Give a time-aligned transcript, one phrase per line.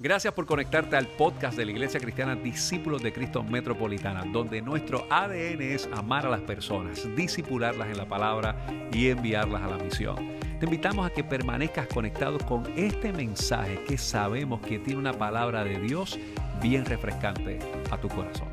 [0.00, 5.06] Gracias por conectarte al podcast de la Iglesia Cristiana Discípulos de Cristo Metropolitana, donde nuestro
[5.08, 8.56] ADN es amar a las personas, disipularlas en la palabra
[8.92, 10.16] y enviarlas a la misión.
[10.58, 15.62] Te invitamos a que permanezcas conectado con este mensaje que sabemos que tiene una palabra
[15.62, 16.18] de Dios
[16.60, 18.48] bien refrescante a tu corazón.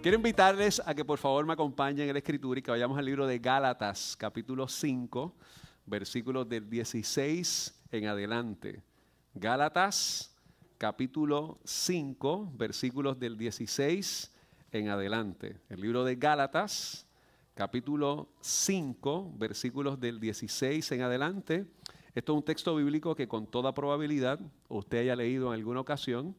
[0.00, 3.04] Quiero invitarles a que por favor me acompañen en la escritura y que vayamos al
[3.04, 5.36] libro de Gálatas, capítulo 5,
[5.84, 8.89] versículos del 16 en adelante.
[9.34, 10.36] Gálatas
[10.76, 14.32] capítulo 5, versículos del 16
[14.72, 15.56] en adelante.
[15.68, 17.06] El libro de Gálatas
[17.54, 21.64] capítulo 5, versículos del 16 en adelante.
[22.12, 26.34] Esto es un texto bíblico que con toda probabilidad usted haya leído en alguna ocasión.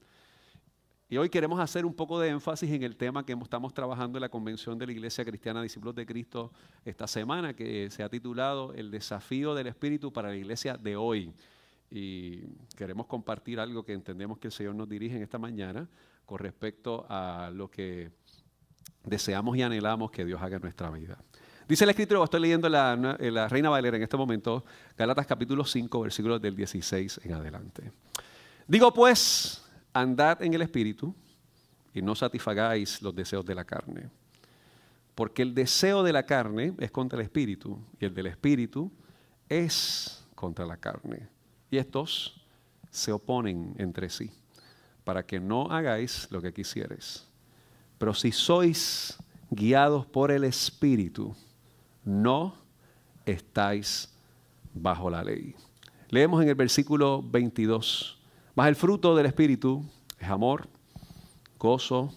[1.08, 4.22] Y hoy queremos hacer un poco de énfasis en el tema que estamos trabajando en
[4.22, 6.52] la Convención de la Iglesia Cristiana Discípulos de Cristo
[6.84, 11.34] esta semana, que se ha titulado El desafío del Espíritu para la Iglesia de hoy
[11.92, 12.40] y
[12.78, 15.88] queremos compartir algo que entendemos que el Señor nos dirige en esta mañana
[16.26, 18.12] con respecto a lo que
[19.04, 21.22] deseamos y anhelamos que Dios haga en nuestra vida.
[21.68, 24.64] Dice la escritura, estoy leyendo la, la Reina Valera en este momento,
[24.98, 27.92] Galatas capítulo 5, versículos del 16 en adelante.
[28.68, 31.14] Digo pues, andad en el Espíritu
[31.94, 34.10] y no satisfagáis los deseos de la carne.
[35.14, 38.90] Porque el deseo de la carne es contra el Espíritu y el del Espíritu
[39.50, 41.28] es contra la carne
[41.72, 42.36] y estos
[42.92, 44.30] se oponen entre sí,
[45.06, 47.26] para que no hagáis lo que quisieres.
[47.98, 49.18] Pero si sois
[49.50, 51.34] guiados por el Espíritu,
[52.04, 52.56] no
[53.26, 54.14] estáis
[54.74, 55.56] bajo la ley.
[56.10, 58.20] Leemos en el versículo 22,
[58.54, 59.86] más el fruto del Espíritu
[60.20, 60.68] es amor,
[61.58, 62.14] gozo,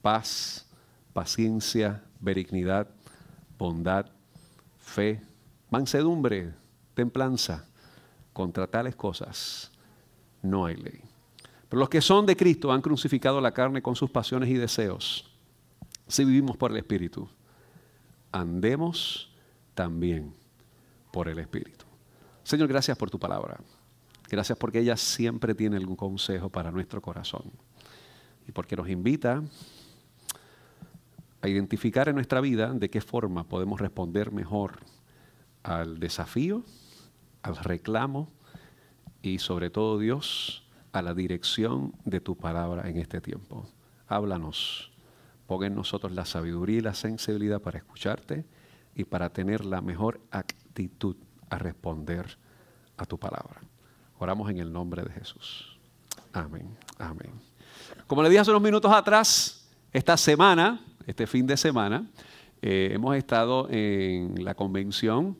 [0.00, 0.66] paz,
[1.12, 2.88] paciencia, benignidad,
[3.58, 4.06] bondad,
[4.78, 5.20] fe,
[5.68, 6.54] mansedumbre,
[6.94, 7.66] templanza
[8.36, 9.72] contra tales cosas
[10.42, 11.00] no hay ley.
[11.70, 15.34] Pero los que son de Cristo han crucificado la carne con sus pasiones y deseos.
[16.06, 17.26] Si vivimos por el Espíritu,
[18.30, 19.34] andemos
[19.72, 20.34] también
[21.10, 21.86] por el Espíritu.
[22.44, 23.58] Señor, gracias por tu palabra.
[24.28, 27.50] Gracias porque ella siempre tiene algún consejo para nuestro corazón.
[28.46, 29.42] Y porque nos invita
[31.40, 34.80] a identificar en nuestra vida de qué forma podemos responder mejor
[35.62, 36.64] al desafío
[37.46, 38.28] al reclamo
[39.22, 43.66] y sobre todo Dios a la dirección de tu palabra en este tiempo.
[44.08, 44.90] Háblanos,
[45.46, 48.44] pon en nosotros la sabiduría y la sensibilidad para escucharte
[48.94, 51.16] y para tener la mejor actitud
[51.50, 52.36] a responder
[52.96, 53.60] a tu palabra.
[54.18, 55.78] Oramos en el nombre de Jesús.
[56.32, 57.30] Amén, amén.
[58.06, 62.06] Como le dije hace unos minutos atrás, esta semana, este fin de semana,
[62.62, 65.36] eh, hemos estado en la convención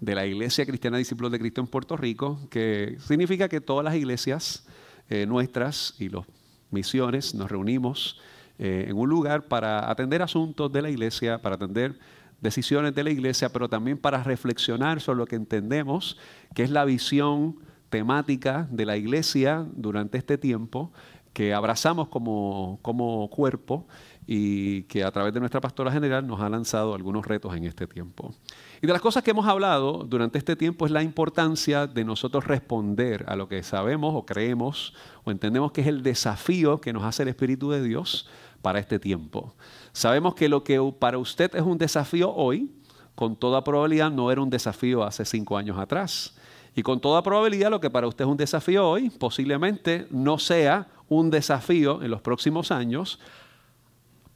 [0.00, 3.94] de la Iglesia Cristiana Discípulos de Cristo en Puerto Rico, que significa que todas las
[3.94, 4.66] iglesias
[5.08, 6.24] eh, nuestras y las
[6.70, 8.20] misiones nos reunimos
[8.58, 11.98] eh, en un lugar para atender asuntos de la iglesia, para atender
[12.40, 16.16] decisiones de la iglesia, pero también para reflexionar sobre lo que entendemos
[16.54, 17.56] que es la visión
[17.90, 20.92] temática de la iglesia durante este tiempo
[21.32, 23.86] que abrazamos como, como cuerpo
[24.26, 27.86] y que a través de nuestra pastora general nos ha lanzado algunos retos en este
[27.86, 28.34] tiempo.
[28.80, 32.46] Y de las cosas que hemos hablado durante este tiempo es la importancia de nosotros
[32.46, 34.94] responder a lo que sabemos o creemos
[35.24, 38.28] o entendemos que es el desafío que nos hace el Espíritu de Dios
[38.62, 39.54] para este tiempo.
[39.92, 42.70] Sabemos que lo que para usted es un desafío hoy,
[43.16, 46.36] con toda probabilidad no era un desafío hace cinco años atrás.
[46.76, 50.86] Y con toda probabilidad lo que para usted es un desafío hoy posiblemente no sea
[51.08, 53.18] un desafío en los próximos años,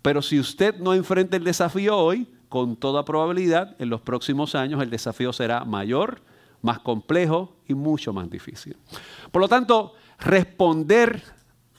[0.01, 4.83] pero si usted no enfrenta el desafío hoy, con toda probabilidad, en los próximos años
[4.83, 6.21] el desafío será mayor,
[6.61, 8.77] más complejo y mucho más difícil.
[9.31, 11.23] Por lo tanto, responder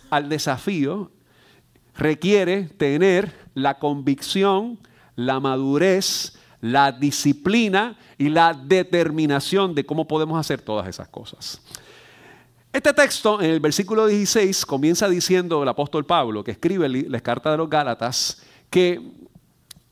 [0.09, 1.11] al desafío
[1.95, 4.79] requiere tener la convicción,
[5.15, 11.61] la madurez, la disciplina y la determinación de cómo podemos hacer todas esas cosas.
[12.71, 17.51] Este texto, en el versículo 16, comienza diciendo el apóstol Pablo, que escribe la carta
[17.51, 18.41] de los Gálatas,
[18.71, 19.22] que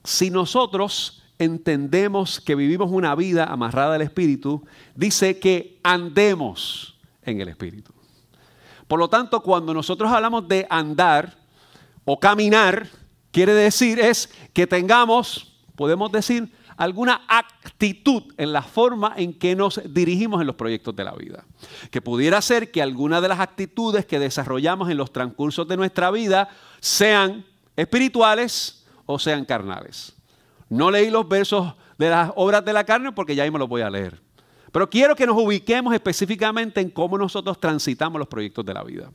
[0.04, 4.64] si nosotros entendemos que vivimos una vida amarrada al Espíritu,
[4.96, 7.94] dice que andemos en el Espíritu.
[8.88, 11.38] Por lo tanto, cuando nosotros hablamos de andar
[12.06, 12.90] o caminar,
[13.32, 19.80] quiere decir es que tengamos, podemos decir, alguna actitud en la forma en que nos
[19.94, 21.46] dirigimos en los proyectos de la vida.
[21.92, 26.12] Que pudiera ser que alguna de las actitudes que desarrollamos en los transcursos de nuestra
[26.12, 26.50] vida
[26.80, 27.46] sean
[27.76, 28.81] espirituales
[29.12, 30.14] o sean carnales.
[30.70, 33.68] No leí los versos de las obras de la carne porque ya ahí me los
[33.68, 34.22] voy a leer.
[34.72, 39.12] Pero quiero que nos ubiquemos específicamente en cómo nosotros transitamos los proyectos de la vida.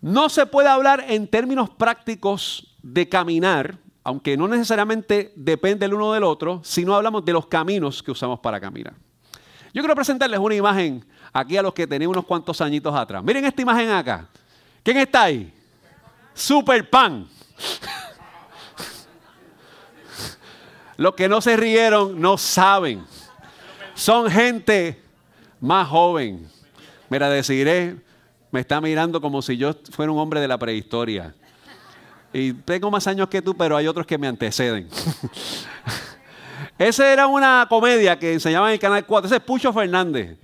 [0.00, 6.12] No se puede hablar en términos prácticos de caminar, aunque no necesariamente depende el uno
[6.12, 8.92] del otro, si no hablamos de los caminos que usamos para caminar.
[9.72, 13.24] Yo quiero presentarles una imagen aquí a los que tenían unos cuantos añitos atrás.
[13.24, 14.28] Miren esta imagen acá.
[14.82, 15.52] ¿Quién está ahí?
[16.34, 17.26] Super Pan.
[20.96, 23.04] Los que no se rieron no saben.
[23.94, 25.00] Son gente
[25.60, 26.48] más joven.
[27.08, 27.96] Mira, deciré,
[28.50, 31.34] me está mirando como si yo fuera un hombre de la prehistoria.
[32.32, 34.88] Y tengo más años que tú, pero hay otros que me anteceden.
[36.78, 39.26] Esa era una comedia que enseñaban en el Canal 4.
[39.26, 40.36] Ese es Pucho Fernández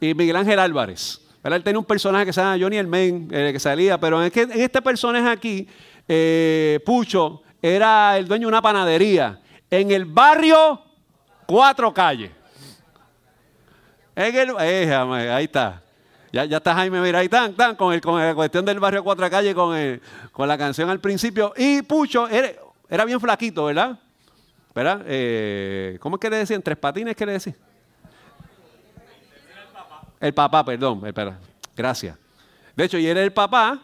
[0.00, 1.20] y Miguel Ángel Álvarez.
[1.42, 2.94] Él tenía un personaje que se llama Johnny el
[3.30, 5.66] eh, que salía, pero en, este personaje aquí,
[6.06, 10.82] eh, Pucho era el dueño de una panadería en el barrio
[11.46, 12.30] Cuatro Calles.
[14.16, 14.92] Eh,
[15.30, 15.82] ahí está.
[16.32, 19.28] Ya, está Jaime, mira, ahí están, están con, el, con la cuestión del barrio Cuatro
[19.30, 20.00] Calles, con,
[20.32, 21.52] con la canción al principio.
[21.56, 23.98] Y Pucho era bien flaquito, ¿verdad?
[24.78, 25.02] ¿verdad?
[25.06, 26.62] Eh, ¿Cómo es que le decían?
[26.62, 27.56] ¿Tres patines qué le decían?
[30.20, 31.02] El papá, perdón,
[31.76, 32.16] gracias.
[32.76, 33.82] De hecho, y era el papá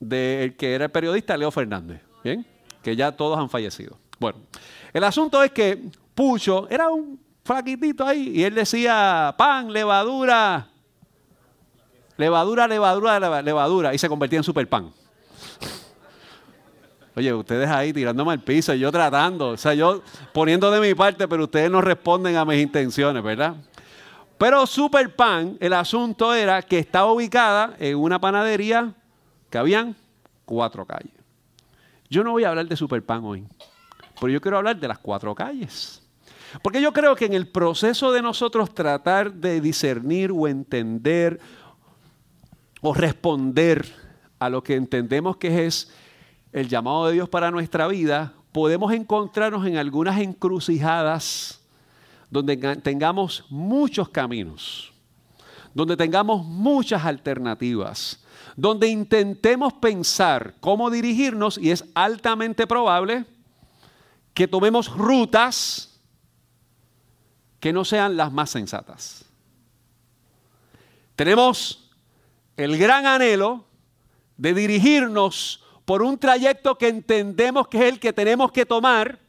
[0.00, 2.46] del que era el periodista Leo Fernández, ¿bien?
[2.82, 3.98] Que ya todos han fallecido.
[4.18, 4.38] Bueno,
[4.92, 10.68] el asunto es que Pucho era un flaquitito ahí y él decía pan, levadura,
[12.16, 14.90] levadura, levadura, levadura y se convertía en super pan.
[17.16, 20.02] Oye, ustedes ahí tirándome al piso y yo tratando, o sea, yo
[20.32, 23.54] poniendo de mi parte, pero ustedes no responden a mis intenciones, ¿verdad?
[24.36, 28.92] Pero Super Pan, el asunto era que estaba ubicada en una panadería
[29.48, 29.94] que habían
[30.44, 31.12] cuatro calles.
[32.10, 33.46] Yo no voy a hablar de Super Pan hoy,
[34.20, 36.02] pero yo quiero hablar de las cuatro calles.
[36.62, 41.40] Porque yo creo que en el proceso de nosotros tratar de discernir o entender
[42.80, 43.86] o responder
[44.38, 45.92] a lo que entendemos que es
[46.52, 51.60] el llamado de Dios para nuestra vida, podemos encontrarnos en algunas encrucijadas
[52.30, 54.92] donde tengamos muchos caminos,
[55.72, 58.22] donde tengamos muchas alternativas,
[58.54, 63.24] donde intentemos pensar cómo dirigirnos y es altamente probable
[64.34, 66.00] que tomemos rutas
[67.60, 69.24] que no sean las más sensatas.
[71.16, 71.90] Tenemos
[72.56, 73.64] el gran anhelo
[74.36, 79.20] de dirigirnos por un trayecto que entendemos que es el que tenemos que tomar,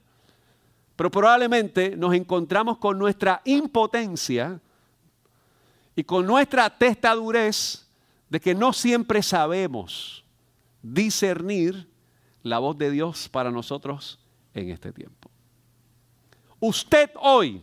[0.96, 4.60] pero probablemente nos encontramos con nuestra impotencia
[5.96, 7.88] y con nuestra testadurez
[8.30, 10.26] de que no siempre sabemos
[10.82, 11.88] discernir
[12.42, 14.20] la voz de Dios para nosotros
[14.62, 15.30] en este tiempo.
[16.60, 17.62] Usted hoy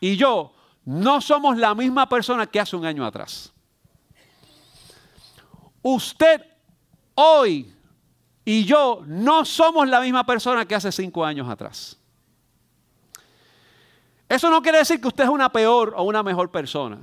[0.00, 0.52] y yo
[0.84, 3.52] no somos la misma persona que hace un año atrás.
[5.82, 6.42] Usted
[7.14, 7.74] hoy
[8.44, 11.98] y yo no somos la misma persona que hace cinco años atrás.
[14.28, 16.98] Eso no quiere decir que usted es una peor o una mejor persona,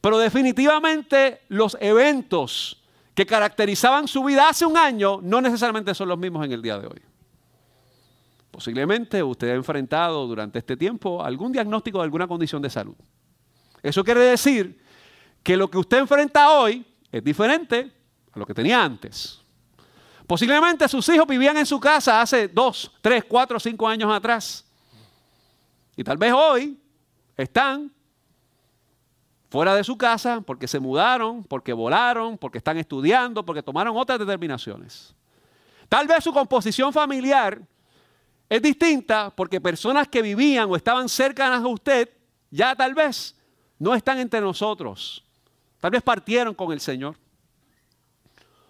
[0.00, 2.82] pero definitivamente los eventos
[3.14, 6.78] que caracterizaban su vida hace un año no necesariamente son los mismos en el día
[6.78, 7.09] de hoy.
[8.50, 12.96] Posiblemente usted ha enfrentado durante este tiempo algún diagnóstico de alguna condición de salud.
[13.82, 14.82] Eso quiere decir
[15.42, 17.92] que lo que usted enfrenta hoy es diferente
[18.32, 19.40] a lo que tenía antes.
[20.26, 24.64] Posiblemente sus hijos vivían en su casa hace dos, tres, cuatro, cinco años atrás.
[25.96, 26.78] Y tal vez hoy
[27.36, 27.92] están
[29.48, 34.18] fuera de su casa porque se mudaron, porque volaron, porque están estudiando, porque tomaron otras
[34.18, 35.14] determinaciones.
[35.88, 37.60] Tal vez su composición familiar
[38.50, 42.10] es distinta porque personas que vivían o estaban cercanas a usted
[42.50, 43.34] ya tal vez
[43.78, 45.24] no están entre nosotros.
[45.80, 47.16] Tal vez partieron con el Señor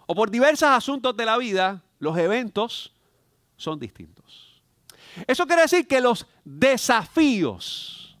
[0.05, 2.93] o por diversos asuntos de la vida, los eventos
[3.55, 4.61] son distintos.
[5.25, 8.17] Eso quiere decir que los desafíos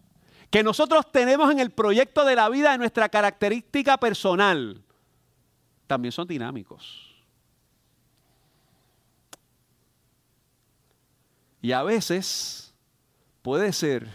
[0.49, 4.81] que nosotros tenemos en el proyecto de la vida de nuestra característica personal
[5.85, 7.10] también son dinámicos.
[11.61, 12.73] Y a veces
[13.41, 14.07] puede ser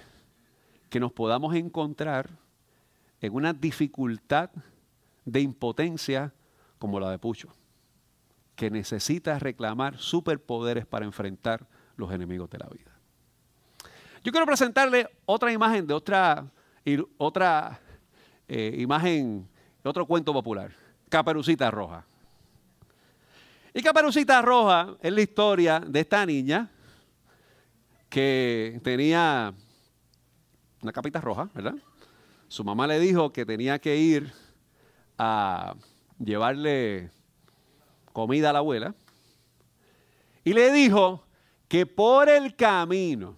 [0.90, 2.28] que nos podamos encontrar
[3.20, 4.50] en una dificultad
[5.24, 6.32] de impotencia
[6.78, 7.48] como la de Pucho
[8.56, 12.90] que necesita reclamar superpoderes para enfrentar los enemigos de la vida.
[14.24, 16.50] Yo quiero presentarle otra imagen de otra,
[17.18, 17.78] otra
[18.48, 19.46] eh, imagen,
[19.84, 20.72] otro cuento popular,
[21.08, 22.04] Caperucita Roja.
[23.74, 26.70] Y Caperucita Roja es la historia de esta niña
[28.08, 29.54] que tenía
[30.82, 31.74] una capita roja, ¿verdad?
[32.48, 34.32] Su mamá le dijo que tenía que ir
[35.18, 35.74] a
[36.18, 37.10] llevarle
[38.12, 38.94] comida a la abuela.
[40.44, 41.24] Y le dijo
[41.68, 43.36] que por el camino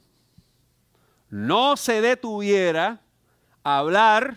[1.30, 3.00] no se detuviera
[3.62, 4.36] a hablar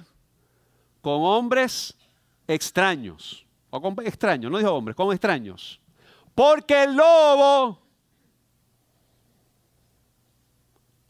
[1.01, 1.97] con hombres
[2.47, 3.45] extraños.
[3.69, 5.79] O con extraños, no dijo hombres, con extraños.
[6.33, 7.80] Porque el lobo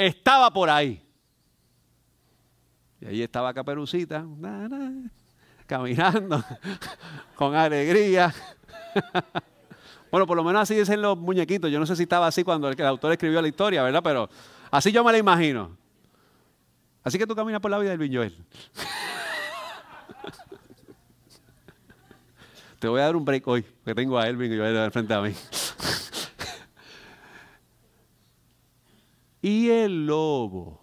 [0.08, 1.02] estaba por ahí.
[3.00, 4.26] Y ahí estaba Caperucita,
[5.66, 6.44] caminando
[7.36, 8.34] con alegría.
[10.12, 11.72] bueno, por lo menos así dicen los muñequitos.
[11.72, 14.02] Yo no sé si estaba así cuando el, autor escribió la historia, ¿verdad?
[14.04, 14.30] Pero
[14.70, 15.76] así yo me la imagino.
[17.04, 18.38] Así que tú caminas por la vida del Viñuel.
[22.80, 25.14] Te voy a dar un break hoy, que tengo a Elvin y yo a frente
[25.14, 25.34] a mí.
[29.42, 30.80] Y el lobo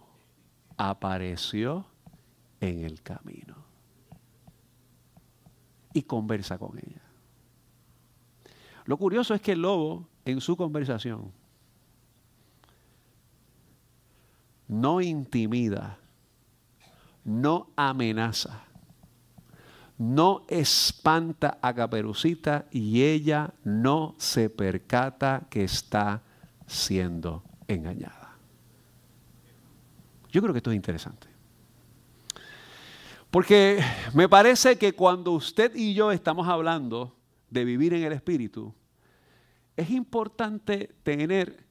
[0.76, 1.86] apareció
[2.60, 3.56] en el camino
[5.92, 7.02] y conversa con ella.
[8.84, 11.32] Lo curioso es que el lobo en su conversación
[14.66, 15.98] no intimida,
[17.24, 18.64] no amenaza,
[19.98, 26.22] no espanta a Caperucita y ella no se percata que está
[26.66, 28.17] siendo engañada.
[30.38, 31.26] Yo creo que esto es interesante.
[33.28, 33.82] Porque
[34.14, 37.16] me parece que cuando usted y yo estamos hablando
[37.50, 38.72] de vivir en el Espíritu,
[39.76, 41.66] es importante tener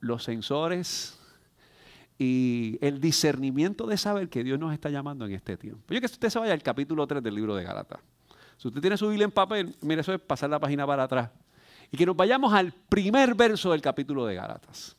[0.00, 1.20] los sensores
[2.18, 5.84] y el discernimiento de saber que Dios nos está llamando en este tiempo.
[5.92, 8.00] Yo que usted se vaya al capítulo 3 del libro de Gálatas.
[8.56, 11.30] Si usted tiene su Biblia en papel, mire, eso es pasar la página para atrás.
[11.92, 14.96] Y que nos vayamos al primer verso del capítulo de Gálatas.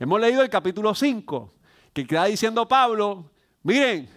[0.00, 1.59] Hemos leído el capítulo 5,
[1.92, 3.30] que queda diciendo Pablo,
[3.62, 4.08] miren,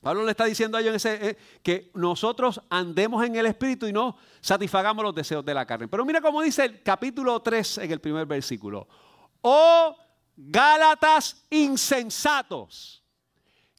[0.00, 3.92] Pablo le está diciendo a ellos ese, eh, que nosotros andemos en el Espíritu y
[3.92, 5.88] no satisfagamos los deseos de la carne.
[5.88, 8.86] Pero mira cómo dice el capítulo 3 en el primer versículo.
[9.42, 9.96] Oh
[10.40, 13.02] Gálatas insensatos,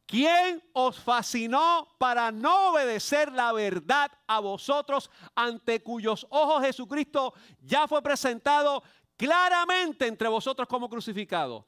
[0.05, 7.87] ¿quién os fascinó para no obedecer la verdad a vosotros ante cuyos ojos Jesucristo ya
[7.87, 8.83] fue presentado
[9.15, 11.65] claramente entre vosotros como crucificado?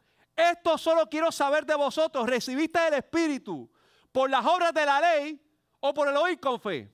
[0.50, 2.25] Esto solo quiero saber de vosotros.
[2.27, 3.69] ¿Recibiste el Espíritu?
[4.12, 5.41] por las obras de la ley
[5.79, 6.91] o por el oír con fe.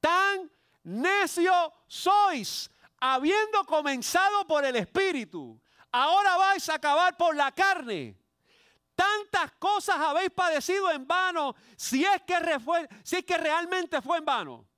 [0.00, 0.50] Tan
[0.82, 5.60] necio sois, habiendo comenzado por el Espíritu,
[5.90, 8.18] ahora vais a acabar por la carne.
[8.94, 12.36] Tantas cosas habéis padecido en vano, si es que,
[13.02, 14.68] si es que realmente fue en vano.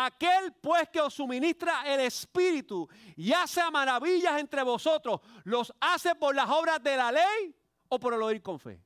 [0.00, 6.36] Aquel pues que os suministra el Espíritu y hace maravillas entre vosotros, ¿los hace por
[6.36, 7.54] las obras de la ley
[7.88, 8.80] o por el oír con fe?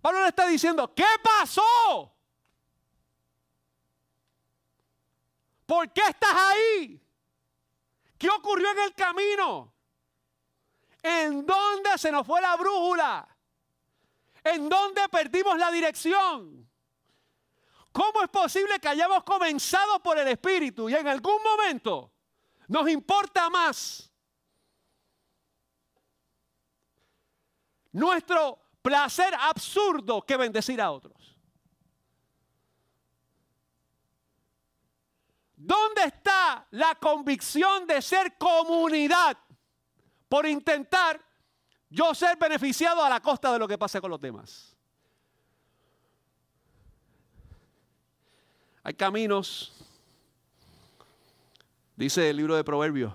[0.00, 2.14] Pablo le está diciendo, ¿qué pasó?
[5.66, 7.02] ¿Por qué estás ahí?
[8.16, 9.74] ¿Qué ocurrió en el camino?
[11.02, 13.36] ¿En dónde se nos fue la brújula?
[14.44, 16.65] ¿En dónde perdimos la dirección?
[17.96, 22.12] ¿Cómo es posible que hayamos comenzado por el Espíritu y en algún momento
[22.68, 24.12] nos importa más
[27.92, 31.40] nuestro placer absurdo que bendecir a otros.
[35.56, 39.38] ¿Dónde está la convicción de ser comunidad
[40.28, 41.18] por intentar
[41.88, 44.76] yo ser beneficiado a la costa de lo que pasa con los demás?
[48.86, 49.72] Hay caminos,
[51.96, 53.12] dice el libro de Proverbios,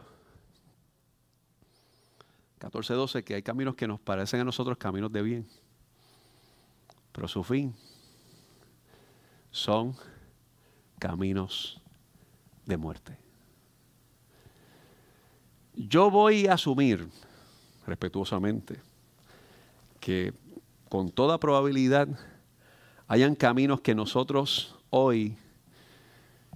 [2.59, 5.47] 14.12, que hay caminos que nos parecen a nosotros caminos de bien,
[7.13, 7.73] pero su fin
[9.49, 9.95] son
[10.99, 11.79] caminos
[12.65, 13.17] de muerte.
[15.73, 17.07] Yo voy a asumir
[17.87, 18.81] respetuosamente
[20.01, 20.33] que
[20.89, 22.09] con toda probabilidad
[23.07, 25.37] hayan caminos que nosotros hoy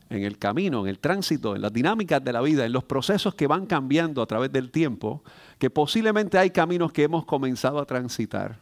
[0.09, 3.33] en el camino, en el tránsito, en las dinámicas de la vida, en los procesos
[3.35, 5.23] que van cambiando a través del tiempo,
[5.57, 8.59] que posiblemente hay caminos que hemos comenzado a transitar,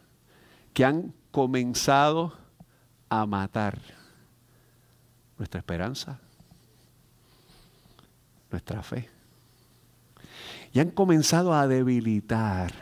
[0.72, 2.32] que han comenzado
[3.08, 3.78] a matar
[5.36, 6.18] nuestra esperanza,
[8.50, 9.10] nuestra fe,
[10.72, 12.72] y han comenzado a debilitar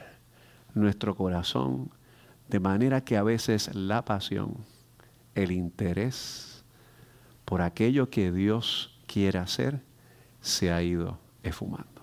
[0.75, 1.90] nuestro corazón
[2.49, 4.57] de manera que a veces la pasión,
[5.35, 6.51] el interés,
[7.44, 9.82] por aquello que Dios quiere hacer,
[10.40, 12.02] se ha ido esfumando.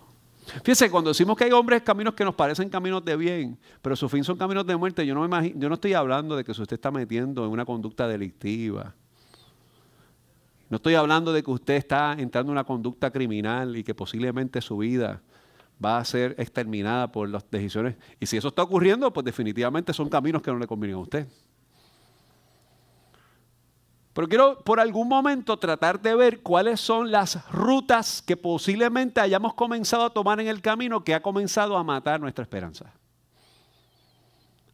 [0.64, 4.10] Fíjense, cuando decimos que hay hombres caminos que nos parecen caminos de bien, pero su
[4.10, 6.52] fin son caminos de muerte, yo no, me imagino, yo no estoy hablando de que
[6.52, 8.96] usted está metiendo en una conducta delictiva.
[10.70, 14.62] No estoy hablando de que usted está entrando en una conducta criminal y que posiblemente
[14.62, 15.22] su vida
[15.84, 17.96] va a ser exterminada por las decisiones.
[18.20, 21.28] Y si eso está ocurriendo, pues definitivamente son caminos que no le convienen a usted.
[24.14, 29.54] Pero quiero por algún momento tratar de ver cuáles son las rutas que posiblemente hayamos
[29.54, 32.92] comenzado a tomar en el camino que ha comenzado a matar nuestra esperanza,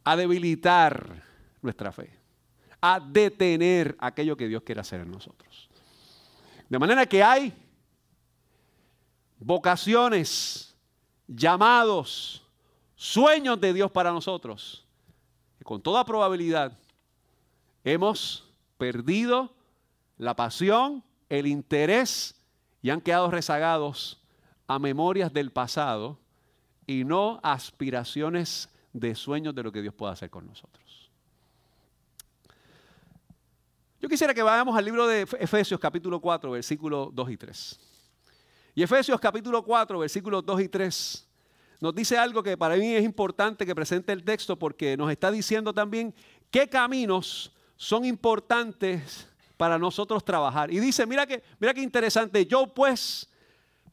[0.03, 1.21] a debilitar
[1.61, 2.17] nuestra fe,
[2.79, 5.69] a detener aquello que Dios quiere hacer en nosotros.
[6.69, 7.53] De manera que hay
[9.37, 10.75] vocaciones,
[11.27, 12.41] llamados,
[12.95, 14.85] sueños de Dios para nosotros.
[15.59, 16.77] Y con toda probabilidad
[17.83, 18.44] hemos
[18.77, 19.53] perdido
[20.17, 22.35] la pasión, el interés
[22.81, 24.21] y han quedado rezagados
[24.67, 26.19] a memorias del pasado
[26.87, 31.11] y no aspiraciones de sueños de lo que Dios pueda hacer con nosotros.
[34.01, 37.79] Yo quisiera que vayamos al libro de Efesios capítulo 4, versículos 2 y 3.
[38.75, 41.25] Y Efesios capítulo 4, versículos 2 y 3
[41.79, 45.31] nos dice algo que para mí es importante que presente el texto porque nos está
[45.31, 46.13] diciendo también
[46.49, 49.27] qué caminos son importantes
[49.57, 50.71] para nosotros trabajar.
[50.71, 53.29] Y dice, mira que, mira qué interesante, yo pues,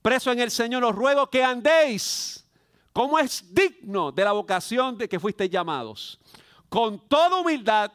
[0.00, 2.46] preso en el Señor, os ruego que andéis
[2.92, 6.20] como es digno de la vocación de que fuisteis llamados,
[6.68, 7.90] con toda humildad,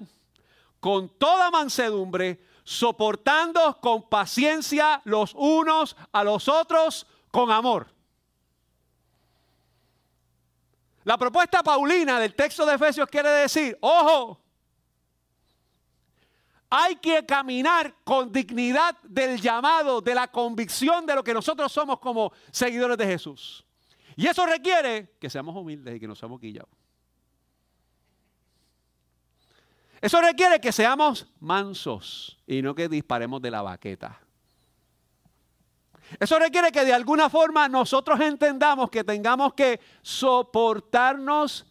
[0.79, 7.87] con toda mansedumbre, soportando con paciencia los unos a los otros con amor.
[11.03, 14.41] La propuesta paulina del texto de Efesios quiere decir, ojo,
[16.69, 21.99] hay que caminar con dignidad del llamado, de la convicción de lo que nosotros somos
[21.99, 23.65] como seguidores de Jesús.
[24.15, 26.69] Y eso requiere que seamos humildes y que no seamos quillados.
[30.01, 34.21] Eso requiere que seamos mansos y no que disparemos de la baqueta.
[36.19, 41.65] Eso requiere que de alguna forma nosotros entendamos que tengamos que soportarnos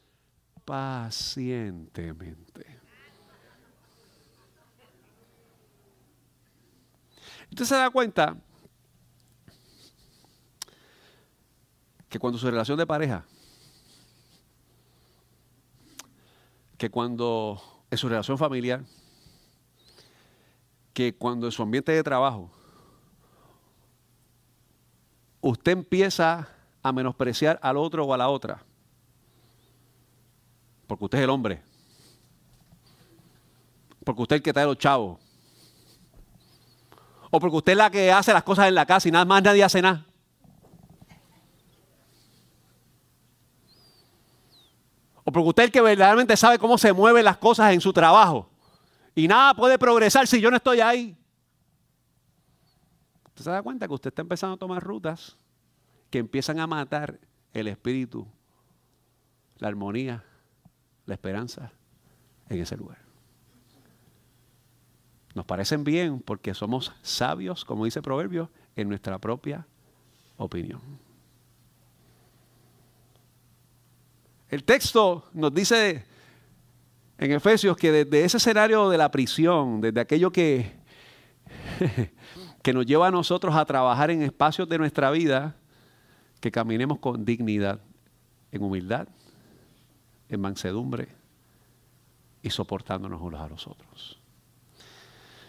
[0.64, 2.45] pacientemente.
[7.56, 8.36] Usted se da cuenta
[12.06, 13.24] que cuando su relación de pareja,
[16.76, 17.58] que cuando
[17.90, 18.84] en su relación familiar,
[20.92, 22.50] que cuando en su ambiente de trabajo,
[25.40, 26.50] usted empieza
[26.82, 28.62] a menospreciar al otro o a la otra,
[30.86, 31.62] porque usted es el hombre,
[34.04, 35.25] porque usted es el que trae los chavos,
[37.36, 39.42] o porque usted es la que hace las cosas en la casa y nada más
[39.42, 40.06] nadie hace nada.
[45.22, 47.92] O porque usted es el que verdaderamente sabe cómo se mueven las cosas en su
[47.92, 48.48] trabajo.
[49.14, 51.14] Y nada puede progresar si yo no estoy ahí.
[53.26, 55.36] Usted se da cuenta que usted está empezando a tomar rutas
[56.08, 57.20] que empiezan a matar
[57.52, 58.26] el espíritu,
[59.58, 60.24] la armonía,
[61.04, 61.70] la esperanza
[62.48, 63.05] en ese lugar.
[65.36, 69.66] Nos parecen bien porque somos sabios, como dice el proverbio, en nuestra propia
[70.38, 70.80] opinión.
[74.48, 76.06] El texto nos dice
[77.18, 80.72] en Efesios que desde ese escenario de la prisión, desde aquello que,
[82.62, 85.54] que nos lleva a nosotros a trabajar en espacios de nuestra vida,
[86.40, 87.82] que caminemos con dignidad,
[88.52, 89.06] en humildad,
[90.30, 91.08] en mansedumbre
[92.40, 94.18] y soportándonos unos a los otros.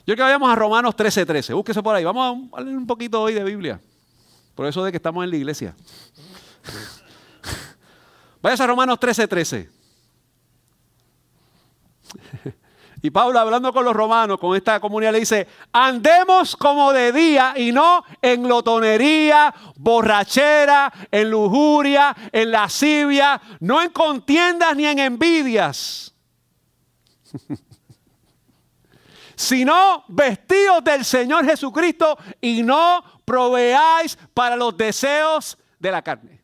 [0.08, 1.26] Yo que vayamos a Romanos 13:13.
[1.26, 1.54] 13.
[1.54, 2.06] Búsquese por ahí.
[2.06, 3.82] Vamos a leer un poquito hoy de Biblia.
[4.56, 5.76] Por eso de que estamos en la iglesia.
[8.41, 9.70] Vayas a Romanos 13:13.
[13.00, 17.54] Y Pablo hablando con los romanos, con esta comunidad, le dice, andemos como de día
[17.56, 26.12] y no en glotonería, borrachera, en lujuria, en lascivia, no en contiendas ni en envidias.
[29.38, 36.41] sino vestidos del Señor Jesucristo y no proveáis para los deseos de la carne.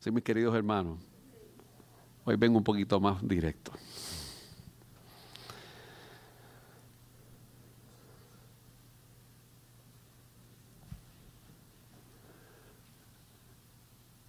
[0.00, 0.98] Sí, mis queridos hermanos,
[2.24, 3.72] hoy vengo un poquito más directo.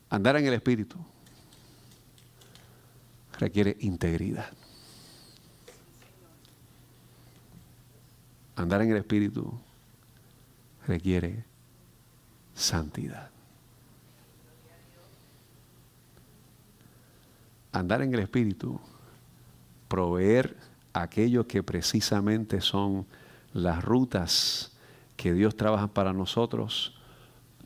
[0.10, 1.13] Andar en el Espíritu
[3.40, 4.52] requiere integridad.
[8.56, 9.60] Andar en el Espíritu
[10.88, 11.44] requiere
[12.54, 13.30] santidad.
[17.72, 18.80] Andar en el Espíritu,
[19.88, 20.56] proveer
[20.94, 23.08] aquello que precisamente son
[23.52, 24.72] las rutas
[25.18, 26.96] que Dios trabaja para nosotros,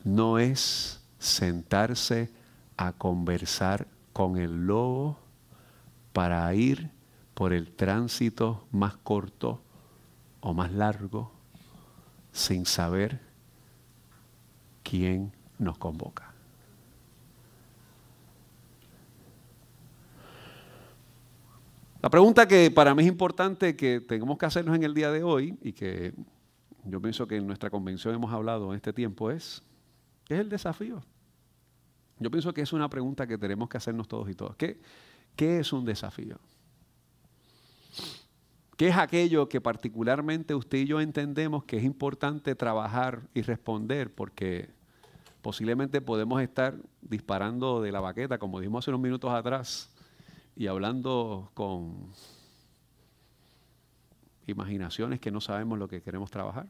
[0.04, 2.30] no es sentarse
[2.78, 5.18] a conversar con el lobo
[6.18, 6.90] para ir
[7.32, 9.62] por el tránsito más corto
[10.40, 11.30] o más largo
[12.32, 13.20] sin saber
[14.82, 16.34] quién nos convoca.
[22.02, 25.22] La pregunta que para mí es importante que tenemos que hacernos en el día de
[25.22, 26.14] hoy y que
[26.82, 29.62] yo pienso que en nuestra convención hemos hablado en este tiempo es,
[30.24, 31.00] ¿qué es el desafío?
[32.18, 34.56] Yo pienso que es una pregunta que tenemos que hacernos todos y todas.
[34.56, 34.80] ¿Qué,
[35.38, 36.36] qué es un desafío?
[38.76, 44.12] ¿Qué es aquello que particularmente usted y yo entendemos que es importante trabajar y responder?
[44.12, 44.68] Porque
[45.40, 49.94] posiblemente podemos estar disparando de la baqueta, como dijimos hace unos minutos atrás,
[50.56, 52.12] y hablando con
[54.48, 56.66] imaginaciones que no sabemos lo que queremos trabajar.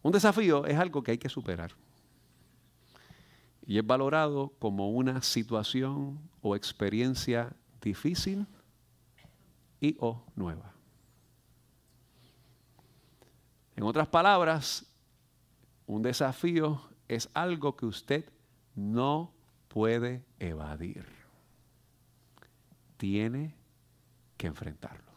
[0.00, 1.72] Un desafío es algo que hay que superar.
[3.66, 8.46] Y es valorado como una situación o experiencia difícil
[9.80, 10.72] y o nueva.
[13.74, 14.86] En otras palabras,
[15.86, 18.30] un desafío es algo que usted
[18.74, 19.32] no
[19.68, 21.16] puede evadir
[22.96, 23.54] tiene
[24.36, 25.12] que enfrentarlo.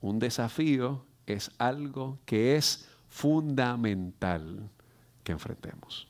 [0.00, 4.70] Un desafío es algo que es fundamental
[5.24, 6.06] que enfrentemos.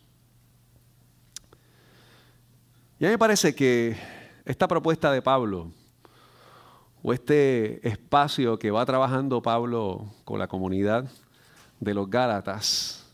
[2.98, 3.96] Y a mí me parece que
[4.44, 5.72] esta propuesta de Pablo,
[7.02, 11.10] o este espacio que va trabajando Pablo con la comunidad
[11.80, 13.12] de los Gálatas,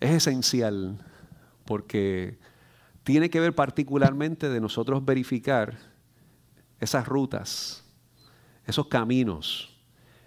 [0.00, 0.98] es esencial
[1.64, 2.38] porque
[3.04, 5.78] tiene que ver particularmente de nosotros verificar
[6.80, 7.84] esas rutas,
[8.66, 9.78] esos caminos,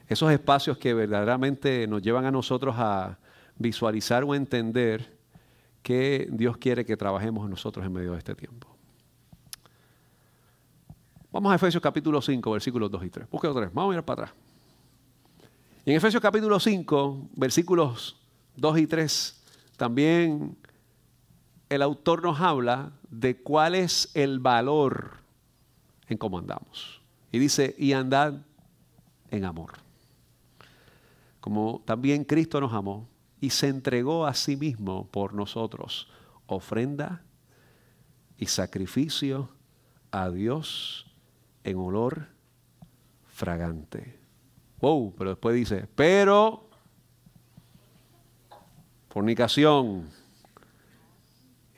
[0.08, 3.18] esos espacios que verdaderamente nos llevan a nosotros a
[3.58, 5.18] visualizar o entender
[5.82, 8.68] que Dios quiere que trabajemos nosotros en medio de este tiempo.
[11.32, 13.30] Vamos a Efesios capítulo 5, versículos 2 y 3.
[13.30, 13.74] Busque 3.
[13.74, 14.38] Vamos a mirar para atrás.
[15.86, 18.18] en Efesios capítulo 5, versículos
[18.56, 19.44] 2 y 3,
[19.78, 20.56] también
[21.70, 25.18] el autor nos habla de cuál es el valor
[26.08, 27.02] en cómo andamos.
[27.32, 28.36] Y dice, y andad
[29.32, 29.74] en amor.
[31.40, 33.10] Como también Cristo nos amó
[33.44, 36.08] y se entregó a sí mismo por nosotros,
[36.48, 37.24] ofrenda
[38.38, 39.50] y sacrificio
[40.12, 41.14] a Dios
[41.66, 42.28] en olor
[43.28, 44.18] fragante.
[44.80, 46.70] Wow, pero después dice, pero
[49.10, 50.08] fornicación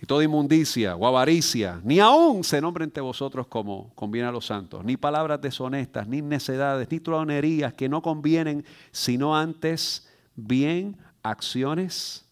[0.05, 4.85] toda inmundicia o avaricia, ni aún se nombre entre vosotros como conviene a los santos,
[4.85, 10.95] ni palabras deshonestas, ni necedades, ni tronerías que no convienen, sino antes bien
[11.25, 12.23] acciones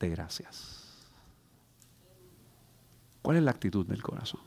[0.00, 0.84] de gracias.
[3.22, 4.40] ¿Cuál es la actitud del corazón?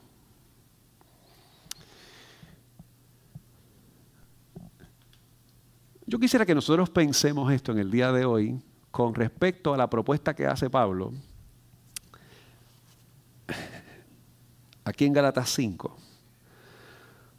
[6.06, 9.90] Yo quisiera que nosotros pensemos esto en el día de hoy con respecto a la
[9.90, 11.14] propuesta que hace Pablo
[14.84, 15.98] aquí en Gálatas 5.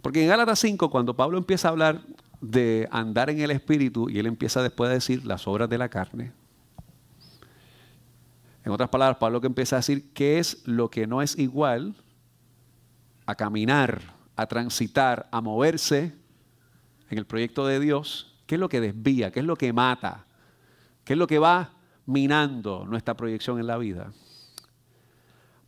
[0.00, 2.00] Porque en Gálatas 5, cuando Pablo empieza a hablar
[2.42, 5.88] de andar en el Espíritu y él empieza después a decir las obras de la
[5.88, 6.32] carne,
[8.64, 11.96] en otras palabras, Pablo que empieza a decir qué es lo que no es igual
[13.26, 14.02] a caminar,
[14.36, 16.14] a transitar, a moverse
[17.10, 20.26] en el proyecto de Dios, qué es lo que desvía, qué es lo que mata,
[21.04, 21.72] qué es lo que va
[22.06, 24.12] minando nuestra proyección en la vida.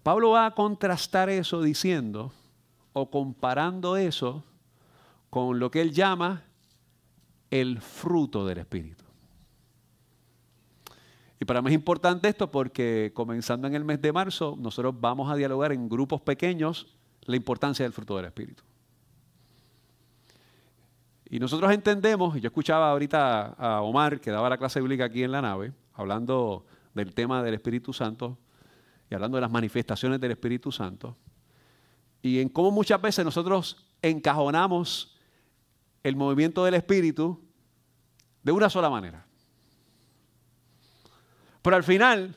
[0.03, 2.33] Pablo va a contrastar eso diciendo
[2.93, 4.45] o comparando eso
[5.31, 6.45] con lo que él llama
[7.55, 9.05] el fruto del Espíritu.
[11.39, 15.31] Y para mí es importante esto porque comenzando en el mes de marzo, nosotros vamos
[15.31, 18.65] a dialogar en grupos pequeños la importancia del fruto del Espíritu.
[21.31, 25.31] Y nosotros entendemos, yo escuchaba ahorita a Omar, que daba la clase bíblica aquí en
[25.31, 28.37] la nave, hablando del tema del Espíritu Santo,
[29.09, 31.17] y hablando de las manifestaciones del Espíritu Santo,
[32.21, 35.17] y en cómo muchas veces nosotros encajonamos
[36.03, 37.44] el movimiento del Espíritu
[38.45, 39.27] de una sola manera.
[41.63, 42.37] Pero al final,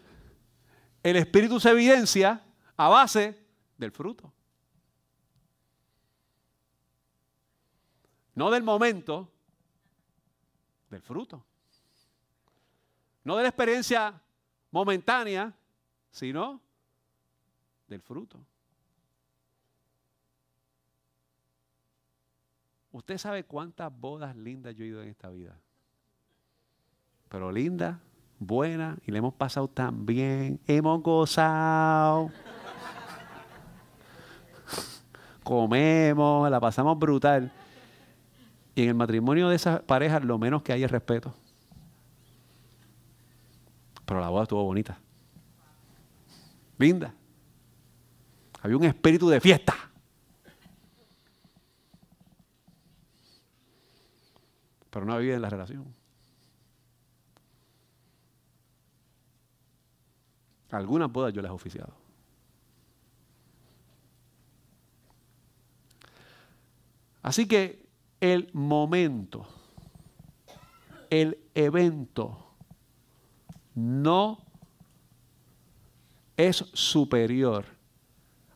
[1.04, 2.42] el Espíritu se evidencia
[2.78, 3.46] a base
[3.78, 4.34] del fruto.
[8.36, 9.30] No del momento,
[10.90, 11.44] del fruto.
[13.24, 14.22] No de la experiencia
[14.72, 15.54] momentánea,
[16.10, 16.62] sino
[17.88, 18.40] del fruto.
[22.92, 25.60] Usted sabe cuántas bodas lindas yo he ido en esta vida.
[27.30, 28.00] Pero linda,
[28.40, 30.60] buena, y le hemos pasado tan bien.
[30.68, 32.32] Hemos gozado.
[35.44, 37.52] Comemos, la pasamos brutal.
[38.76, 41.34] Y en el matrimonio de esas parejas lo menos que hay es respeto.
[44.06, 45.00] Pero la boda estuvo bonita.
[46.78, 47.14] Linda.
[48.62, 49.74] Había un espíritu de fiesta.
[54.90, 55.97] Pero no había en la relación.
[60.72, 61.94] Algunas bodas yo las he oficiado.
[67.22, 67.86] Así que
[68.22, 69.46] el momento,
[71.10, 72.54] el evento,
[73.76, 74.40] no
[76.38, 77.66] es superior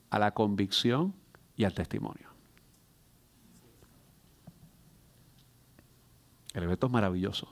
[0.10, 1.13] a la convicción
[1.56, 2.30] y al testimonio.
[6.54, 7.47] El evento es maravilloso,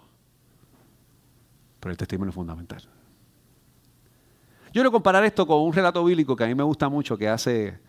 [1.79, 2.83] pero el testimonio es fundamental.
[4.69, 7.27] Yo quiero comparar esto con un relato bíblico que a mí me gusta mucho que
[7.27, 7.79] hace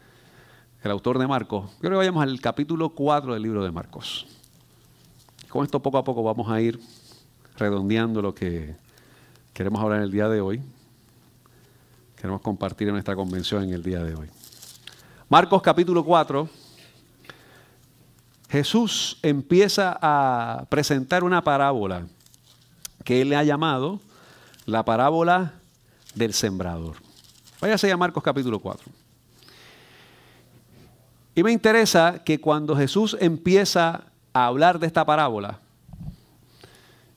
[0.82, 1.70] el autor de Marcos.
[1.78, 4.26] Quiero que vayamos al capítulo 4 del libro de Marcos.
[5.50, 6.80] Con esto poco a poco vamos a ir
[7.58, 8.76] redondeando lo que
[9.52, 10.62] queremos hablar en el día de hoy.
[12.16, 14.30] Queremos compartir en nuestra convención en el día de hoy.
[15.28, 16.48] Marcos capítulo 4.
[18.48, 22.06] Jesús empieza a presentar una parábola
[23.04, 24.00] que él le ha llamado
[24.64, 25.59] la parábola
[26.14, 26.96] del sembrador.
[27.60, 28.90] Váyase a Marcos capítulo 4.
[31.34, 35.58] Y me interesa que cuando Jesús empieza a hablar de esta parábola,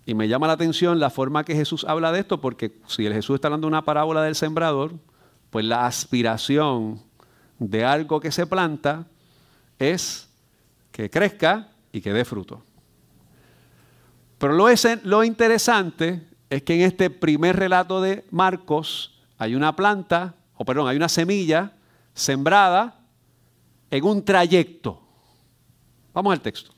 [0.06, 3.14] y me llama la atención la forma que Jesús habla de esto, porque si el
[3.14, 4.92] Jesús está hablando de una parábola del sembrador,
[5.50, 7.02] pues la aspiración
[7.60, 9.06] de algo que se planta
[9.80, 10.30] es
[10.92, 12.62] que crezca y que dé fruto.
[14.38, 16.22] Pero lo, es, lo interesante
[16.56, 21.10] es que en este primer relato de Marcos hay una planta, o perdón, hay una
[21.10, 21.74] semilla
[22.14, 23.00] sembrada
[23.90, 25.02] en un trayecto.
[26.14, 26.72] Vamos al texto.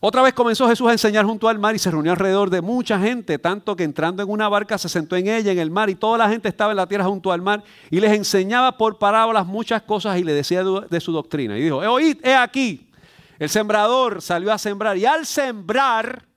[0.00, 3.00] Otra vez comenzó Jesús a enseñar junto al mar y se reunió alrededor de mucha
[3.00, 5.96] gente, tanto que entrando en una barca se sentó en ella, en el mar, y
[5.96, 9.44] toda la gente estaba en la tierra junto al mar y les enseñaba por parábolas
[9.46, 11.58] muchas cosas y le decía de su doctrina.
[11.58, 12.90] Y dijo, oíd, he aquí,
[13.38, 16.27] el sembrador salió a sembrar y al sembrar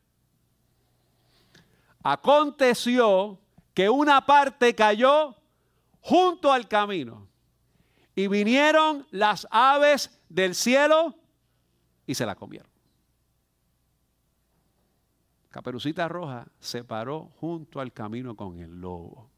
[2.04, 3.40] aconteció
[3.74, 5.36] que una parte cayó
[6.02, 7.28] junto al camino
[8.16, 11.16] y vinieron las aves del cielo
[12.06, 12.70] y se la comieron.
[15.50, 19.30] Caperucita Roja se paró junto al camino con el lobo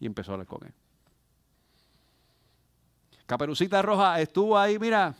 [0.00, 0.72] y empezó a hablar con él.
[3.26, 5.14] Caperucita Roja estuvo ahí, mira,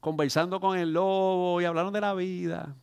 [0.00, 2.74] conversando con el lobo y hablaron de la vida.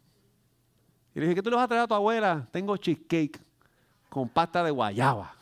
[1.16, 2.48] Y le dije, ¿qué tú le vas a traer a tu abuela?
[2.52, 3.40] Tengo cheesecake
[4.10, 5.36] con pasta de guayaba.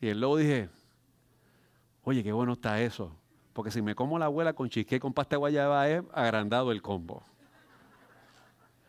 [0.00, 0.68] Y el lobo dije,
[2.02, 3.16] oye, qué bueno está eso.
[3.52, 6.82] Porque si me como la abuela con chisque con pasta de guayaba es agrandado el
[6.82, 7.24] combo.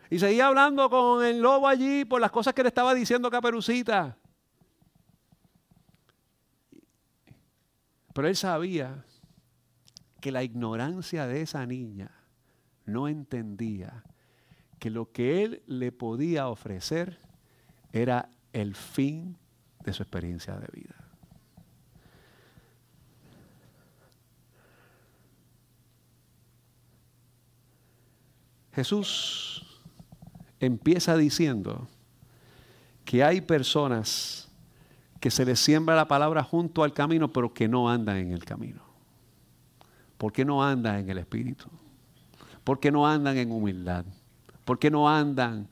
[0.10, 4.17] Y seguía hablando con el lobo allí por las cosas que le estaba diciendo Caperucita.
[8.13, 9.06] Pero él sabía
[10.20, 12.12] que la ignorancia de esa niña
[12.86, 14.04] no entendía
[14.88, 17.19] que lo que él le podía ofrecer
[17.91, 19.36] era el fin
[19.84, 20.95] de su experiencia de vida.
[28.71, 29.82] Jesús
[30.62, 31.89] empieza diciendo
[33.04, 34.50] que hay personas
[35.19, 38.45] que se les siembra la palabra junto al camino, pero que no andan en el
[38.45, 38.84] camino.
[40.17, 41.67] ¿Por qué no andan en el Espíritu?
[42.63, 44.06] ¿Por qué no andan en humildad?
[44.67, 45.67] ¿Por qué no andan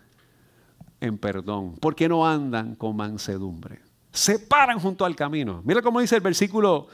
[1.00, 1.76] en perdón?
[1.76, 3.86] ¿Por qué no andan con mansedumbre?
[4.16, 5.62] se paran junto al camino.
[5.66, 6.88] Mira cómo dice el versículo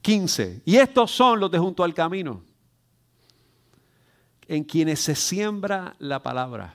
[0.00, 0.62] 15.
[0.64, 2.42] Y estos son los de junto al camino,
[4.48, 6.74] en quienes se siembra la palabra,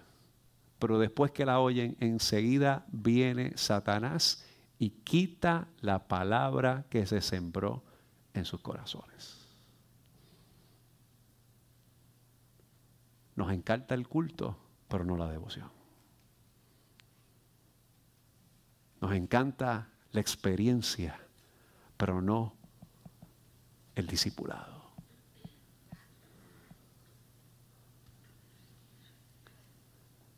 [0.79, 4.45] pero después que la oyen, enseguida viene Satanás
[4.77, 7.83] y quita la palabra que se sembró
[8.33, 9.35] en sus corazones.
[13.35, 14.57] Nos encanta el culto,
[14.87, 15.69] pero no la devoción.
[19.01, 21.19] Nos encanta la experiencia,
[21.97, 22.55] pero no
[23.95, 24.77] el discipulado.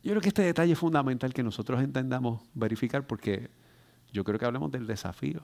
[0.02, 3.50] Yo creo que este detalle es fundamental que nosotros entendamos verificar porque
[4.12, 5.42] yo creo que hablemos del desafío.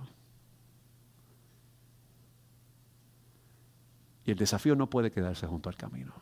[4.25, 6.14] Y el desafío no puede quedarse junto al camino.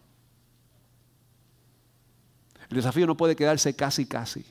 [2.71, 4.45] El desafío no puede quedarse casi, casi.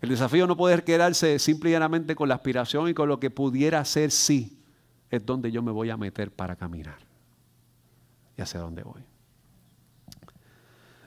[0.00, 3.30] El desafío no puede quedarse simple y llanamente con la aspiración y con lo que
[3.30, 4.62] pudiera ser sí.
[5.10, 6.98] Es donde yo me voy a meter para caminar.
[8.36, 9.02] Y hacia dónde voy.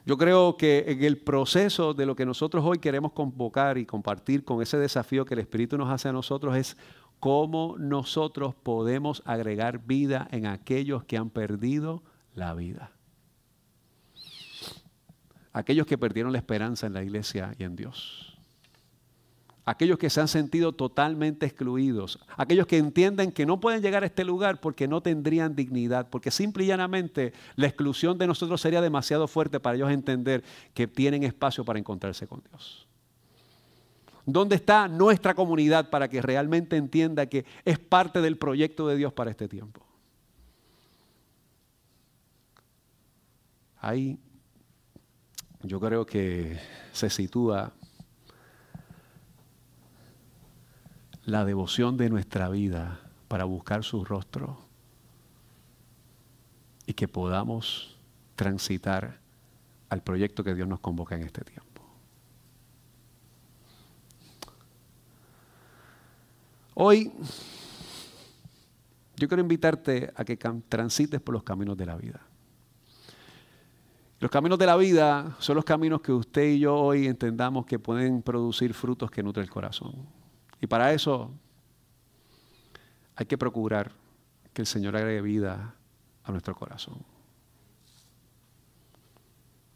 [0.05, 4.43] Yo creo que en el proceso de lo que nosotros hoy queremos convocar y compartir
[4.43, 6.77] con ese desafío que el Espíritu nos hace a nosotros es
[7.19, 12.01] cómo nosotros podemos agregar vida en aquellos que han perdido
[12.33, 12.91] la vida.
[15.51, 18.29] Aquellos que perdieron la esperanza en la iglesia y en Dios
[19.69, 24.07] aquellos que se han sentido totalmente excluidos, aquellos que entienden que no pueden llegar a
[24.07, 28.81] este lugar porque no tendrían dignidad, porque simple y llanamente la exclusión de nosotros sería
[28.81, 32.87] demasiado fuerte para ellos entender que tienen espacio para encontrarse con Dios.
[34.25, 39.13] ¿Dónde está nuestra comunidad para que realmente entienda que es parte del proyecto de Dios
[39.13, 39.85] para este tiempo?
[43.77, 44.17] Ahí
[45.61, 46.59] yo creo que
[46.93, 47.73] se sitúa
[51.25, 54.57] la devoción de nuestra vida para buscar su rostro
[56.85, 57.97] y que podamos
[58.35, 59.19] transitar
[59.89, 61.83] al proyecto que Dios nos convoca en este tiempo.
[66.73, 67.11] Hoy
[69.17, 72.28] yo quiero invitarte a que transites por los caminos de la vida.
[74.19, 77.79] Los caminos de la vida son los caminos que usted y yo hoy entendamos que
[77.79, 79.93] pueden producir frutos que nutren el corazón.
[80.59, 81.31] Y para eso
[83.15, 83.91] hay que procurar
[84.53, 85.73] que el Señor agregue vida
[86.23, 86.97] a nuestro corazón.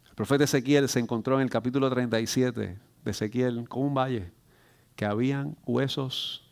[0.10, 4.32] El profeta Ezequiel se encontró en el capítulo 37 de Ezequiel con un valle
[4.96, 6.52] que habían huesos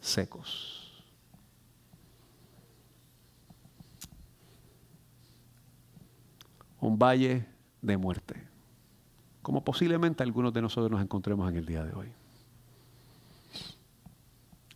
[0.00, 0.73] secos.
[6.84, 7.46] Un valle
[7.80, 8.46] de muerte,
[9.40, 12.08] como posiblemente algunos de nosotros nos encontremos en el día de hoy.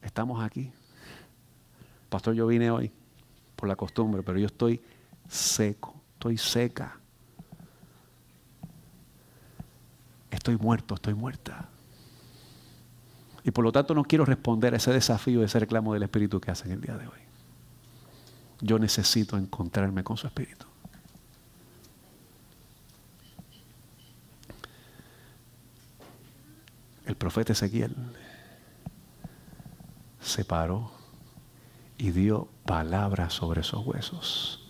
[0.00, 0.72] Estamos aquí.
[2.08, 2.90] Pastor, yo vine hoy
[3.54, 4.80] por la costumbre, pero yo estoy
[5.28, 6.98] seco, estoy seca.
[10.30, 11.68] Estoy muerto, estoy muerta.
[13.44, 16.50] Y por lo tanto no quiero responder a ese desafío, ese reclamo del Espíritu que
[16.50, 17.20] hacen el día de hoy.
[18.62, 20.67] Yo necesito encontrarme con su Espíritu.
[27.08, 27.96] El profeta Ezequiel
[30.20, 30.92] se paró
[31.96, 34.68] y dio palabras sobre esos huesos.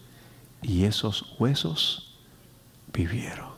[0.62, 2.16] Y esos huesos
[2.92, 3.48] vivieron.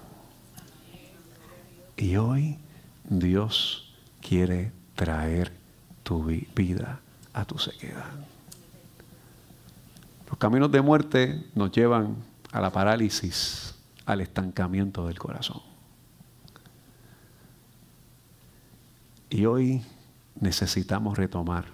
[1.98, 2.56] Y hoy
[3.04, 5.52] Dios quiere traer
[6.02, 7.00] tu vida
[7.34, 8.12] a tu sequedad.
[10.26, 12.16] Los caminos de muerte nos llevan
[12.50, 13.74] a la parálisis,
[14.06, 15.69] al estancamiento del corazón.
[19.30, 19.80] Y hoy
[20.40, 21.66] necesitamos retomar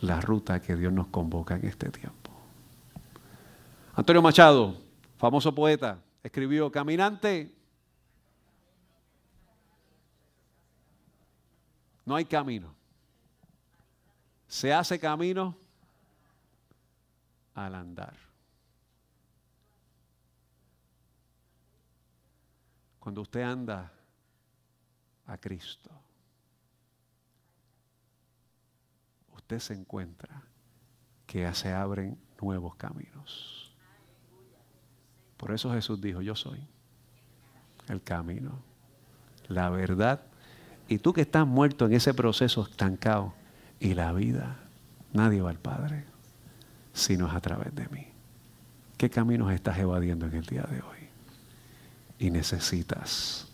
[0.00, 2.32] la ruta que Dios nos convoca en este tiempo.
[3.94, 4.76] Antonio Machado,
[5.16, 7.54] famoso poeta, escribió, caminante,
[12.04, 12.74] no hay camino.
[14.48, 15.56] Se hace camino
[17.54, 18.16] al andar.
[22.98, 23.92] Cuando usted anda
[25.26, 25.90] a Cristo.
[29.44, 30.42] Usted se encuentra
[31.26, 33.72] que se abren nuevos caminos.
[35.36, 36.66] Por eso Jesús dijo, yo soy
[37.88, 38.62] el camino,
[39.48, 40.22] la verdad.
[40.88, 43.34] Y tú que estás muerto en ese proceso estancado
[43.80, 44.56] y la vida,
[45.12, 46.06] nadie va al Padre
[46.94, 48.06] sino es a través de mí.
[48.96, 51.08] ¿Qué caminos estás evadiendo en el día de hoy?
[52.20, 53.48] Y necesitas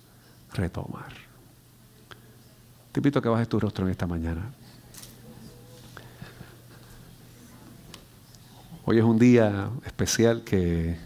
[0.52, 1.12] retomar.
[2.92, 4.52] Te invito a que bajes tu rostro en esta mañana.
[8.90, 10.98] Hoy es un día especial que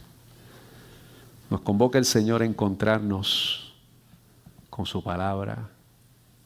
[1.50, 3.74] nos convoca el Señor a encontrarnos
[4.70, 5.68] con su palabra,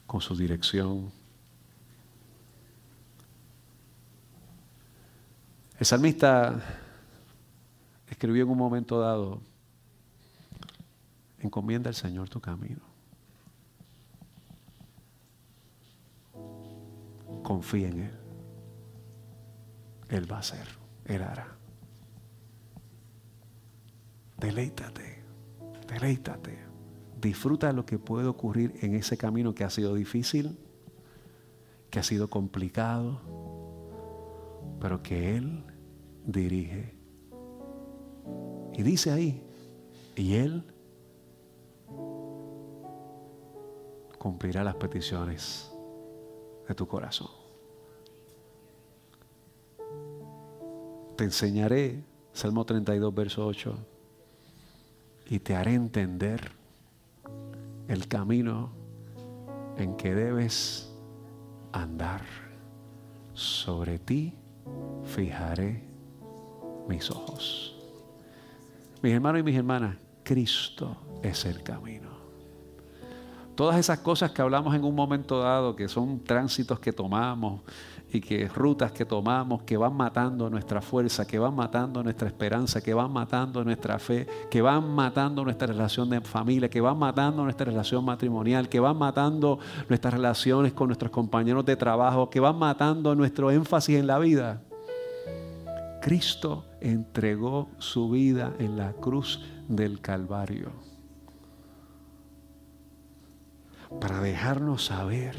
[0.05, 1.13] con su dirección.
[5.79, 6.61] El salmista
[8.09, 9.41] escribió en un momento dado,
[11.39, 12.81] encomienda al Señor tu camino.
[17.45, 18.19] Confía en Él.
[20.09, 20.78] Él va a hacer.
[21.09, 21.57] Él hará.
[24.37, 25.25] Deleítate,
[25.89, 26.69] deleítate
[27.21, 30.57] Disfruta lo que puede ocurrir en ese camino que ha sido difícil,
[31.91, 33.21] que ha sido complicado,
[34.81, 35.65] pero que Él
[36.25, 36.95] dirige.
[38.73, 39.43] Y dice ahí,
[40.15, 40.63] y Él
[44.19, 45.73] cumplirá las peticiones
[46.69, 47.38] de tu corazón.
[51.19, 53.77] Te enseñaré, Salmo 32, verso 8,
[55.31, 56.53] y te haré entender
[57.89, 58.71] el camino
[59.79, 60.95] en que debes
[61.73, 62.23] andar.
[63.35, 64.33] Sobre ti
[65.07, 65.83] fijaré
[66.87, 67.77] mis ojos.
[69.03, 72.18] Mis hermanos y mis hermanas, Cristo es el camino.
[73.59, 77.63] Todas esas cosas que hablamos en un momento dado, que son tránsitos que tomamos
[78.13, 82.81] y que rutas que tomamos, que van matando nuestra fuerza, que van matando nuestra esperanza,
[82.81, 87.43] que van matando nuestra fe, que van matando nuestra relación de familia, que van matando
[87.43, 92.57] nuestra relación matrimonial, que van matando nuestras relaciones con nuestros compañeros de trabajo, que van
[92.61, 94.63] matando nuestro énfasis en la vida.
[96.01, 100.71] Cristo entregó su vida en la cruz del Calvario
[104.01, 105.35] para dejarnos saber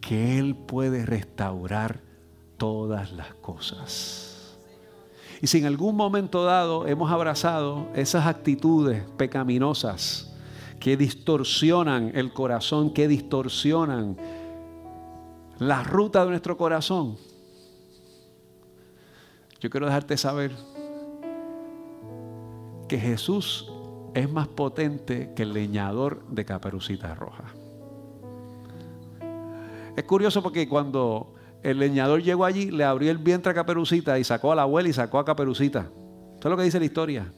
[0.00, 2.00] que Él puede restaurar
[2.56, 4.56] todas las cosas.
[5.42, 10.32] Y si en algún momento dado hemos abrazado esas actitudes pecaminosas
[10.80, 14.16] que distorsionan el corazón, que distorsionan
[15.58, 17.16] la ruta de nuestro corazón,
[19.60, 20.52] yo quiero dejarte saber
[22.88, 23.70] que Jesús
[24.16, 27.44] es más potente que el leñador de caperucita roja.
[29.94, 34.24] Es curioso porque cuando el leñador llegó allí, le abrió el vientre a Caperucita y
[34.24, 35.80] sacó a la abuela y sacó a Caperucita.
[35.80, 37.30] Eso es lo que dice la historia.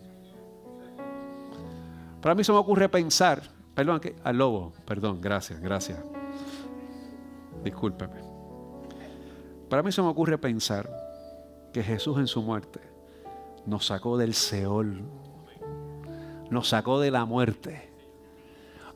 [2.23, 3.43] Para mí se me ocurre pensar,
[3.75, 5.99] perdón, al lobo, perdón, gracias, gracias.
[7.65, 8.21] Discúlpeme.
[9.69, 10.89] Para mí se me ocurre pensar
[11.73, 12.81] que Jesús en su muerte
[13.67, 15.03] nos sacó del Seol
[16.51, 17.89] nos sacó de la muerte.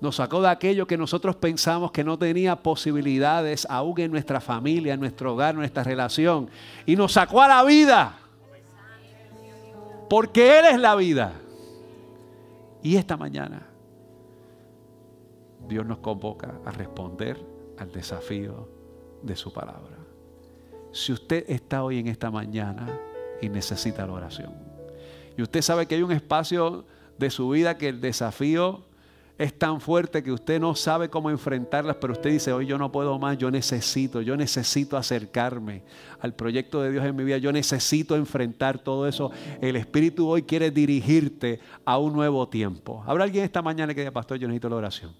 [0.01, 4.95] Nos sacó de aquello que nosotros pensamos que no tenía posibilidades aún en nuestra familia,
[4.95, 6.51] en nuestro hogar, en nuestra relación.
[6.87, 8.19] Y nos sacó a la vida.
[10.11, 11.33] Porque Él es la vida.
[12.83, 13.69] Y esta mañana
[15.69, 17.39] Dios nos convoca a responder
[17.79, 18.69] al desafío
[19.23, 19.97] de su palabra.
[20.93, 22.89] Si usted está hoy en esta mañana
[23.41, 24.53] y necesita la oración,
[25.37, 26.85] y usted sabe que hay un espacio
[27.23, 28.83] de su vida que el desafío
[29.39, 32.93] es tan fuerte que usted no sabe cómo enfrentarlas, pero usted dice, hoy yo no
[32.93, 35.83] puedo más, yo necesito, yo necesito acercarme
[36.21, 39.31] al proyecto de Dios en mi vida, yo necesito enfrentar todo eso.
[39.61, 43.03] El Espíritu hoy quiere dirigirte a un nuevo tiempo.
[43.07, 45.13] ¿Habrá alguien esta mañana que diga, pastor, yo necesito la oración?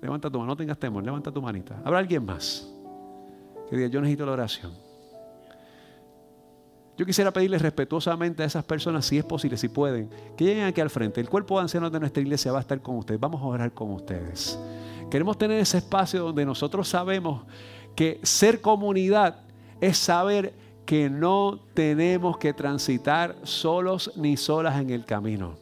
[0.00, 1.80] Levanta tu mano, no tengas temor, levanta tu manita.
[1.84, 2.72] ¿Habrá alguien más
[3.68, 4.85] que diga, yo necesito la oración?
[6.96, 10.80] Yo quisiera pedirles respetuosamente a esas personas, si es posible, si pueden, que lleguen aquí
[10.80, 11.20] al frente.
[11.20, 13.20] El cuerpo de ancianos de nuestra iglesia va a estar con ustedes.
[13.20, 14.58] Vamos a orar con ustedes.
[15.10, 17.42] Queremos tener ese espacio donde nosotros sabemos
[17.94, 19.40] que ser comunidad
[19.80, 20.54] es saber
[20.86, 25.56] que no tenemos que transitar solos ni solas en el camino.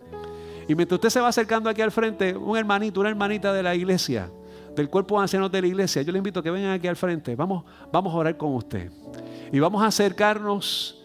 [0.68, 3.74] Y mientras usted se va acercando aquí al frente, un hermanito, una hermanita de la
[3.74, 4.30] iglesia,
[4.76, 6.96] del cuerpo de ancianos de la iglesia, yo le invito a que vengan aquí al
[6.96, 7.34] frente.
[7.34, 8.90] Vamos, vamos a orar con usted.
[9.52, 11.03] Y vamos a acercarnos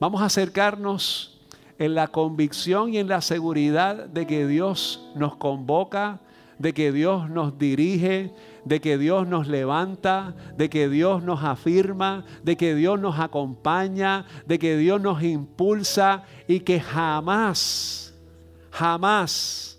[0.00, 1.38] Vamos a acercarnos
[1.78, 6.20] en la convicción y en la seguridad de que Dios nos convoca,
[6.58, 8.34] de que Dios nos dirige,
[8.64, 14.24] de que Dios nos levanta, de que Dios nos afirma, de que Dios nos acompaña,
[14.46, 18.14] de que Dios nos impulsa y que jamás,
[18.70, 19.78] jamás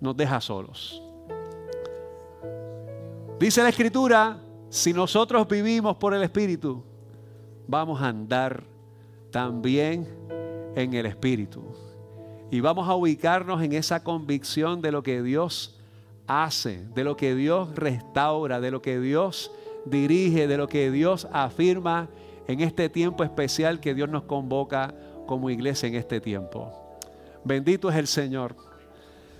[0.00, 1.02] nos deja solos.
[3.40, 4.38] Dice la Escritura,
[4.68, 6.84] si nosotros vivimos por el Espíritu,
[7.66, 8.70] vamos a andar
[9.30, 10.08] también
[10.74, 11.62] en el Espíritu.
[12.50, 15.78] Y vamos a ubicarnos en esa convicción de lo que Dios
[16.26, 19.52] hace, de lo que Dios restaura, de lo que Dios
[19.84, 22.08] dirige, de lo que Dios afirma
[22.46, 24.94] en este tiempo especial que Dios nos convoca
[25.26, 26.72] como iglesia en este tiempo.
[27.44, 28.69] Bendito es el Señor.